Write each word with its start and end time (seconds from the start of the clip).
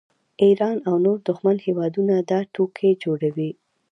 ایران 0.43 0.77
او 0.87 0.95
نور 1.05 1.17
دښمن 1.27 1.57
هیوادونه 1.67 2.15
دا 2.29 2.39
ټوکې 2.53 2.91
جوړوي 3.03 3.51